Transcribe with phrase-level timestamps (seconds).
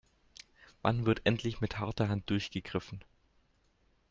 [0.81, 3.03] Wann wird endlich mit harter Hand durchgegriffen?